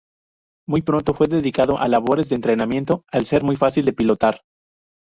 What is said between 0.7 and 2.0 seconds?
pronto fue dedicado a